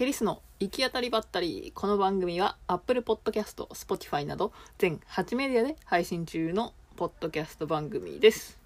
[0.00, 1.72] ケリスの行き当たりばったり。
[1.74, 8.58] この番組は Apple Podcast、Spotify など全8メディアで配信中のポッドキャスト番組です。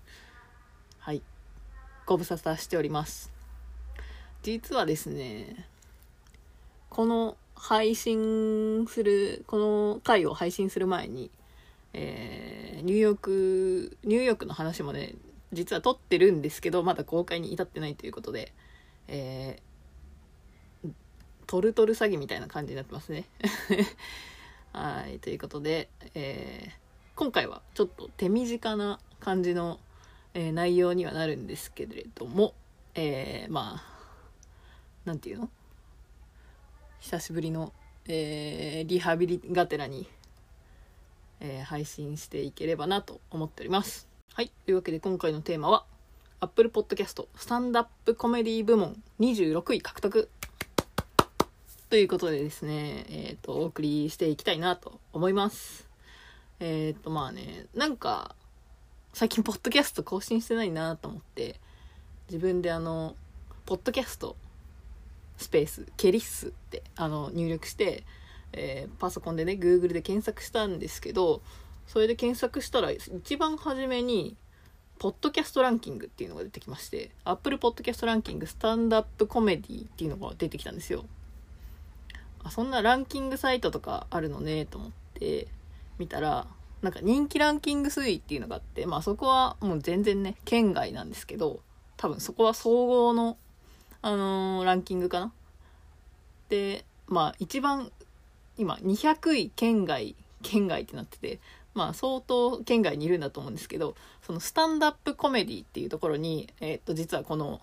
[1.01, 1.23] はい。
[2.07, 3.33] ご無沙汰しております。
[4.45, 5.67] 実はですね、
[6.89, 11.33] この配信する、この回を配信する前に、
[11.95, 15.17] えーニューヨーク、ニューヨークの話もね、
[15.53, 18.53] 実は撮ってるんですけど、まだ公開に至ってないということで、
[19.09, 19.74] えー
[21.47, 23.25] トルトル詐欺みたいな感じになってますね。
[24.73, 26.85] はい、ということで、えー
[27.17, 29.79] 今回はちょっと手短な感じの、
[30.35, 32.55] えー内容にはなるんですけれども、
[32.97, 33.83] えーまあ、
[35.05, 35.49] なんていうの？
[36.99, 37.73] 久しぶりの、
[38.09, 40.09] えリハビリがてらに、
[41.39, 44.09] え配信していければなと思っております。
[44.33, 44.51] はい。
[44.65, 45.85] というわけで今回のテーマは、
[46.41, 50.29] Apple Podcast スタンダップコメディ部門26位獲得
[51.95, 55.89] ということでですね、えっ、と、お送りしていきたいなと思います。
[56.59, 58.35] えっ、と、まあね、なんか、
[59.13, 61.61] 最近ポッドキャスト更新してないなと思って、
[62.29, 63.15] 自分であの、
[63.65, 64.35] ポッドキャスト
[65.37, 68.03] スペース、ケリッスってあの入力して、
[68.55, 71.43] えーパソコンでね、Google で検索したんですけど、
[71.87, 74.35] それで検索したら一番初めに、
[74.99, 81.05] ポッドキャストランキングっていうのが出てきまして、Apple Podcast ランキングスタンダップコメディっていうのが出てきたんですよ。
[82.45, 85.49] あ、そんなランキングサイトとかあるのねと思って
[85.99, 86.47] 見たら、
[86.83, 91.61] なんか人気ランキング推移っていうのがあって、まあそこはもう全然ね、県外なんですけど、
[91.97, 93.39] 多分そこは総合の、
[94.03, 95.33] あのーランキングかな。
[96.51, 97.91] で、まあ一番、
[98.59, 101.41] 今200位県外、県外ってなってて、
[101.73, 107.61] まあ相当県外にいるんだと思うんですけど、そのスタンダップコメディっていうところに、えーっと実はこの、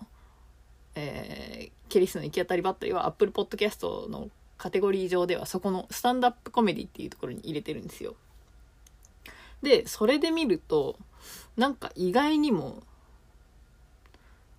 [0.96, 4.30] えーケリスの行き当たりばったりは Apple Podcast の
[4.62, 8.14] カテゴリー上ではそこのスタンダップコメディっていうところに入れてるんですよ。
[9.60, 10.96] で、それで見ると、
[11.56, 12.84] なんか意外にも、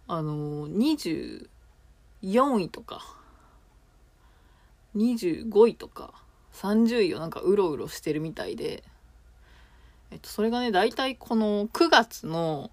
[0.09, 1.47] あのー、
[2.21, 3.15] 24位とか、
[4.97, 6.13] 25位とか、
[6.51, 8.83] 30位をなんかうろうろしてるみたいで、
[10.11, 12.71] えっと、それがね、大体この9月の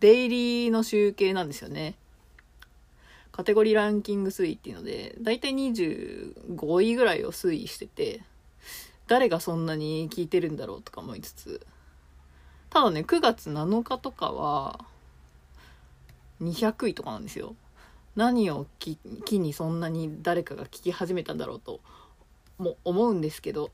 [0.00, 1.94] デイリーの集計なんですよね。
[3.32, 8.22] カテゴリーランキング推移っていうので、だいたい25位ぐらいを推移してて、
[9.08, 11.66] 誰がそんなに聞いてるんだろうとか思いつつ、
[12.70, 14.84] ただね、9月7日とかは、
[16.42, 17.56] 200位とかなんですよ。
[18.16, 18.98] 何を機
[19.38, 21.80] にそんなに誰かが聞き始めたんだろうと、
[22.58, 23.70] も思うんですけど、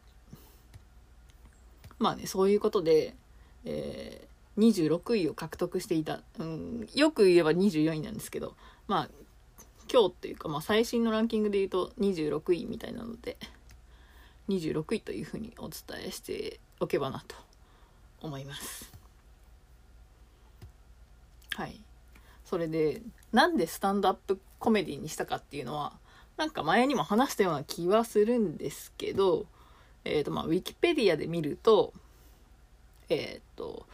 [1.98, 3.14] まあね、そういうことで、
[3.64, 8.54] えー26位を獲得していた、うん、よく言えば24位なんですけど、
[8.88, 9.08] まあ、
[9.90, 13.36] 今日っていうか、まあ、最新のランキングで言うと26位みたいなので
[14.48, 17.36] 26位というふうにお伝えしておけばなと
[18.20, 18.92] 思います。
[21.54, 21.80] はい。
[22.44, 25.92] それでなんでスタンドアップコメディにしたかっていうのは
[26.36, 29.46] なんか前にも話したような気はするんですけど
[30.04, 31.92] えっ、とまあウィキペディアで見ると
[33.10, 33.86] えっ、と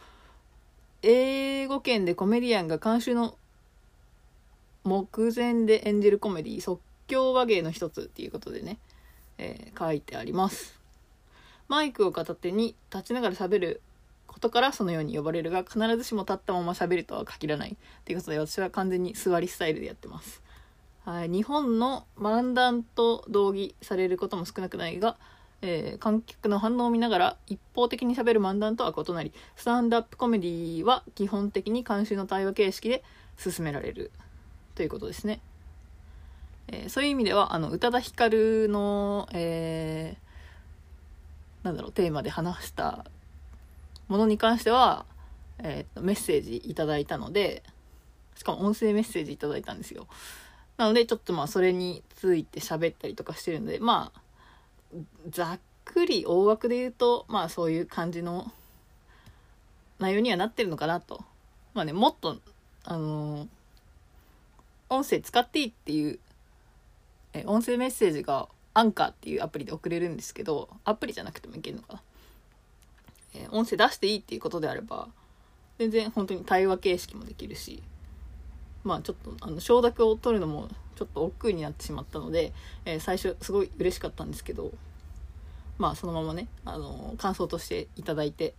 [1.01, 3.35] 英語圏でコメディアンが監修の
[4.85, 8.77] 目前で演じるコメディ即興話芸の一つっていうことでね、
[9.37, 10.79] えー書いてあります。
[11.67, 13.81] マイクを片手に立ちながら喋る
[14.27, 20.43] ことからそのように呼ばれるが必ずしも立ったまま喋るとは限らないっていうことで私は完全に座りスタイルでやってます。
[21.03, 25.17] はい日本の漫談と同義されることも少なくないが、
[25.61, 33.03] えー観客の反応を見ながら一方的に喋る漫談とは異なりスタンドアップコメディは基本的に監修の対話形式で
[33.37, 34.11] 進められる。
[34.75, 35.39] ということですね。
[36.67, 43.05] えーそういう意味では、あの、宇多田ヒカルの、えーなんだろう、テーマで話した
[44.07, 45.05] ものに関しては、
[45.59, 47.63] えーメッセージいただいたので、
[48.35, 50.07] しかも音声メッセージいただいたんですよ。
[50.77, 54.97] なので、ちょっとまあ、それについて喋ったりとかしてるので、まあ、
[55.29, 58.51] ざっくり大枠で言うと、まあ、そういう感じの
[59.99, 61.23] 内容にはなってるのかなと。
[61.73, 62.37] まあね、もっと、
[62.83, 63.47] あのー
[64.95, 66.19] 音声使っていいっていう、
[67.33, 72.01] え音声メッセージがアンカーっていうアプリで送れるんですけど、アプリじゃなくてもいけるのかな。
[73.35, 75.07] え音声出していいっていうことであれば、
[75.77, 77.83] 全然本当に対話形式もできるし、
[78.83, 82.53] まあちょっとあの承諾を取るのもちょっと億劫になってしまったので、
[82.85, 84.71] えー最初すごい嬉しかったんですけど、
[85.77, 88.53] まあそのままね、あの感想としていただいて、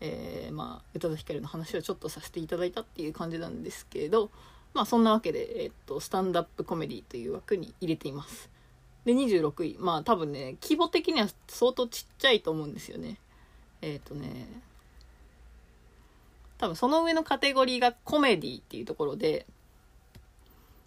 [0.00, 4.30] えーまあ宇多田ヒカルの話をちょっとさせていただいたっていう感じなんですけど、
[4.74, 8.50] まあそんなわけで、えっと、スタンダップコメディという枠に入れています。
[9.04, 9.76] で26位。
[9.78, 13.18] まあ多分ね規模的には相当ちっちゃいと思うんですよね。
[13.80, 14.48] えっ、とね
[16.58, 19.46] 多分その上のカテゴリーがコメディっていうところで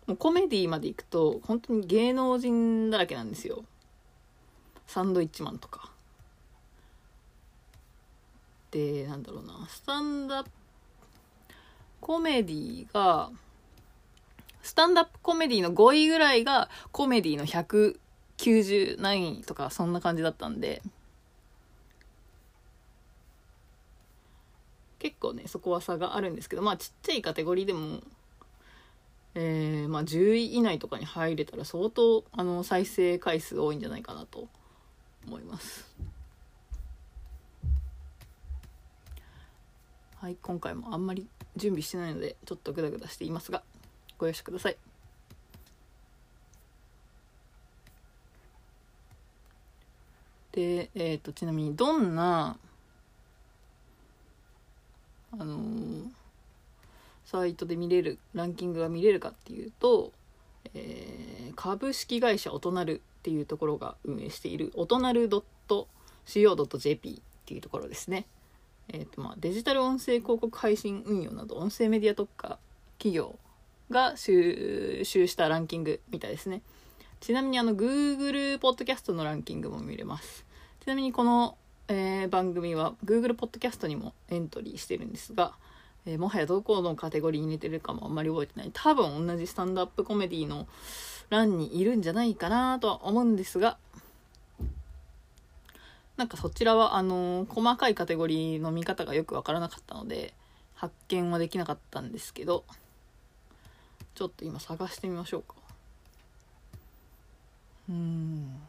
[0.05, 3.63] もうコメディまで行くと本当に芸能人だらけなんですよ。
[4.85, 5.91] サンドイッチマンとか。
[8.71, 9.65] でなんだろうな。
[9.69, 10.49] スタンダップ
[12.01, 13.31] コメディが
[14.67, 20.81] スタンダップコメディの5位ぐらいがコメディの190何位とかそんな感じだったんで。
[24.99, 28.01] 結構ねそこは差があるんですけどまあちっちゃいカテゴリーでも
[29.35, 34.49] えー、まあ10位以内とかに入れたら相当あの再生回数多いんじゃないかなと
[35.25, 35.87] 思います。
[40.15, 41.25] はい今回もあんまり
[41.55, 43.63] 準備してないのでちょっとグダグダしていますが。
[44.17, 44.77] ご容赦ください
[50.51, 52.57] でえっ、ー、とちなみにどんな
[55.39, 56.07] あのー、
[57.25, 60.11] サイトで見れるランキングが見れるかっていうと、
[60.73, 68.25] えー、株式会社おとなるっていうところが運営しているおとなる .co.jp っていうところですね。
[68.89, 72.57] えーとまあ、デジタル音声広告配信運用など音声メディア特化
[72.97, 73.37] 企業
[73.89, 76.61] が収集したランキングみたいですね。
[77.19, 80.45] ちなみにあの Google ポッドキャストのランキングも見れます。
[80.83, 81.57] ちなみにこの
[81.89, 85.53] えー、番組は Google ポッドキャストにもエントリーしてるんですが、
[86.05, 90.67] えー、もはやどこのカテゴリーに入れてるかもあんまり覚えてない多分同じスタンドアップコメディの
[91.29, 93.77] 欄にいるんじゃないかなとは思うんですが
[96.17, 100.33] なんかそちらはあのー、細かいカテゴリーの見方がよくわからなかったので
[100.73, 102.65] 発見はできなかったんですけど
[104.17, 105.53] ちょっと今探してみましょうか。
[107.87, 108.59] うん。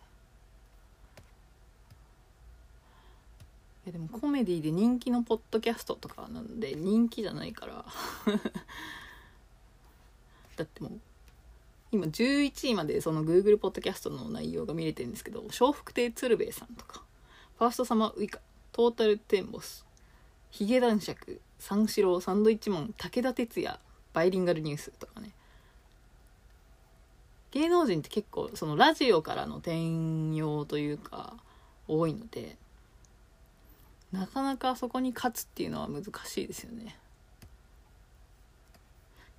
[3.86, 7.86] いやでもコメディで人気のポッドキャストとかなんで人気じゃないから。
[10.56, 11.00] だってもう
[11.92, 17.02] 今11位までその Google ポッドキャストの内容が見れてるんですけど笑福亭鶴瓶さんとか
[17.56, 18.40] ファーストサマーウイカ
[18.72, 19.86] トータルテンボス
[20.50, 23.80] ヒゲ男爵三四郎サンドイッチマン武田鉄矢
[24.12, 25.30] バイリンガルニュースとかね。
[27.50, 31.34] 芸能人って結構そのラジオからの転用というか
[31.86, 32.56] 多いので
[34.12, 36.96] なかなかそこに勝つっていうのは難しいですよね。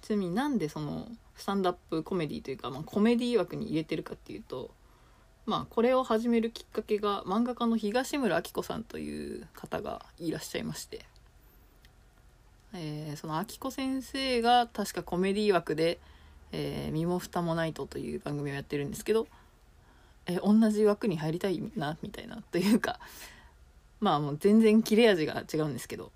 [0.01, 4.71] ちなみになんでそのスタンダップコメディというか、まあ、コメディ枠に入れてるかっていうと
[5.45, 11.05] まあこれを始めるきっかけが漫画家の東村明子さんという方がいらっしゃいまして、
[12.73, 15.99] えー、その明子先生が確かコメディ枠で
[16.51, 19.27] 「えー、身も蓋もないと」という番組をやってるんですけど、
[20.25, 22.99] えー、同じ枠に入りたいなみたいなというか
[23.99, 26.11] まあもう全然切れ味が違うんですけど。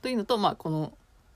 [0.00, 0.92] というのと、まあこの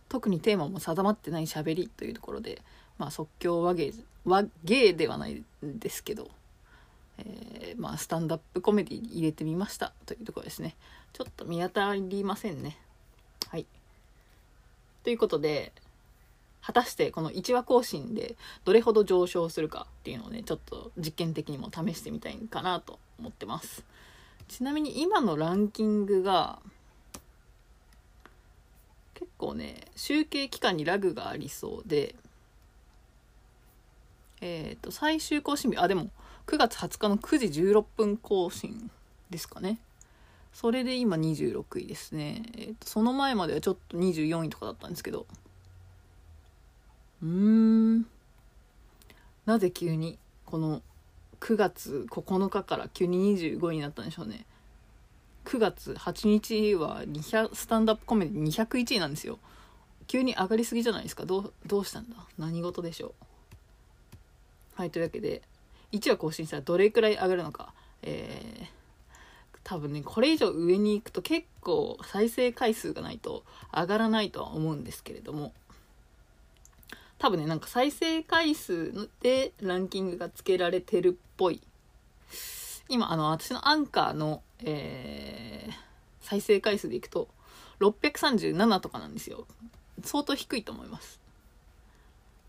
[0.09, 2.63] 特にテーマも定まってない喋りというところで、
[2.99, 3.93] まあ即興和芸、
[4.25, 5.45] 和芸ではないん
[5.79, 6.31] ですけど、
[7.19, 10.77] えー、まあスタンダップコメディに入れてみましたというところですね。
[11.13, 12.79] ちょっと見当たりませんね。
[13.49, 13.67] はい。
[15.03, 15.73] ということで、
[16.65, 23.85] 果たしてこの1話更新でどれほど上昇するかっていうのをね、ちょっと実験的にも試してみたいかなと思ってます。
[24.49, 26.61] ちなみに今のランキングが
[29.15, 32.17] 結構ね集計期間にラグがありそうで
[34.41, 36.11] えっ、ー、と最終更新日あでも
[36.47, 38.91] 9月20日の9時16分更新
[39.31, 39.79] ですかね
[40.53, 45.27] それで今26位ですね、えーと、その前まではちょっと24位とかだったんですけど
[47.23, 48.07] うーん。
[49.47, 50.83] なぜ急にこの
[51.41, 54.45] 9月9日から急に25位になったんでしょうね。
[55.45, 59.39] 9月8日は200スタンダップコメディ201位なんですよ。
[60.07, 61.25] 急に上がりすぎじゃないですか。
[61.25, 62.17] どうどうしたんだ？
[62.39, 63.15] 何事でしょ
[64.77, 64.81] う？
[64.81, 65.43] はいというわけで
[65.91, 67.73] 1話更新したらどれくらい上がるのか。
[68.03, 68.67] えー、
[69.65, 75.53] 多分ねこれ以上上に行くと結構再生回数がないと上がらないとは思うんですけれども。
[77.23, 81.63] 多分ねなんか再生回数でランキングがつけられてるっぽい。
[82.89, 85.73] 今あの私のアンカーの、えー、
[86.21, 87.29] 再生回数でいくと
[87.79, 89.47] 637とかなんですよ。
[90.03, 91.21] 相当低いと思います。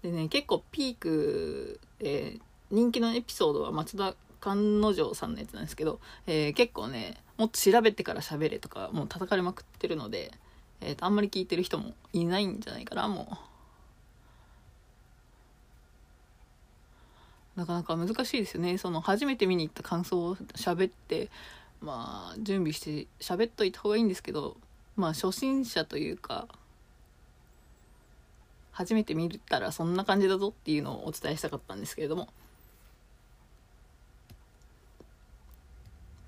[0.01, 2.39] でね結構ピーク、え、
[2.71, 10.31] 人気のエピソードは松田勘之丞さんのやつなんですけど、えー、結構ねもっと調べてから喋れとかもう叩かれまくってるので、
[10.81, 13.52] えーとあんまり聞いてる人もいないんじゃないかなもう。
[17.55, 18.77] なかなか難しいですよね。
[18.77, 21.29] その初めて見に行った感想を喋って
[21.81, 24.57] まあ準備して喋っといた方がいいんですけど
[24.95, 26.47] まあ初心者というか
[28.71, 32.29] 初めて見たらそんな感じだぞっていうのをお伝えしたかったんですけれども。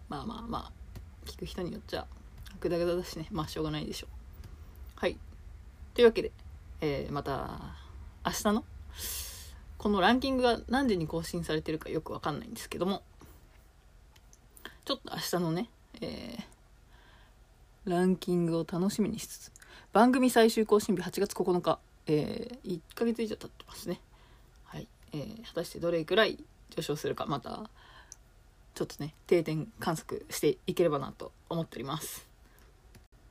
[0.07, 0.71] まあまあまあ
[1.25, 2.05] 聞く人によっちゃ
[2.59, 3.27] グダグダだしね。
[3.31, 4.09] まあしょうがないでしょう。
[4.99, 5.17] はい。
[5.95, 6.31] というわけで、
[6.81, 7.75] えー、また
[8.23, 8.63] 明日の
[9.85, 13.03] このランキングが何時に更新されてるかよくわかんないんですけども
[14.83, 15.69] ちょっと明日のね、
[16.01, 19.51] えー、ランキングを楽しみにしつつ
[19.93, 21.77] 番組最終更新日8月9日、
[22.07, 24.01] えー、1ヶ月以上経ってますね。
[24.63, 27.69] はい、えー、果たしてどれくらい上昇するかまた
[28.73, 32.27] ちょっとね定点観測していければなと思っております。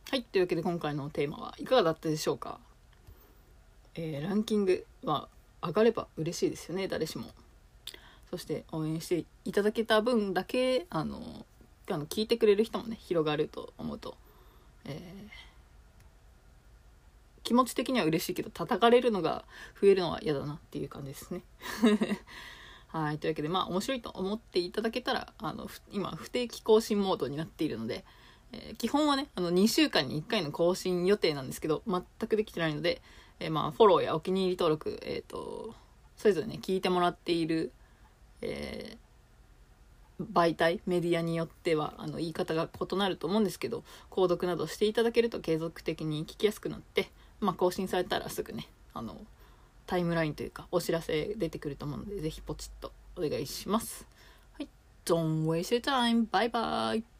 [0.08, 2.60] はいというわけで今回のテーマはいかがだったでしょうか？
[3.96, 5.26] えー、ランキングは
[5.64, 7.26] 上がれば嬉しいですよね誰しも。
[8.30, 11.46] そして応援していただけた分だけあの
[11.88, 14.16] あの聞いてくれる人もね広がると思うと、
[14.84, 15.30] えー、
[17.44, 19.44] 気持ち的には嬉しいけど叩かれるのが
[19.80, 21.42] 増えるのは嫌だなっていう感じですね。
[22.88, 28.04] はいというわけでまあ面白いと思っていただけたらあの今不定期更新モードになっているので、
[28.52, 33.02] え、基本はねあの2週間に1回の更新予定なんですけど全くできてないので、
[33.40, 35.74] えー、まあフォローやお気に入り登録えっ、と
[36.16, 37.72] それぞれね聞いてもらっている
[38.44, 47.08] えー、媒体メディアによってはあの言い方が異なると思うんですけど購読などしていただけると継続的に聞きやすくなって、
[47.40, 49.16] まあ、更新されたらすぐねあの
[49.86, 54.06] タイムラインというかお知らせ出てくると思うのでぜひポチッとお願いします。
[54.58, 54.68] はい、
[55.04, 56.28] Don't waste your time.
[56.30, 57.04] Bye bye.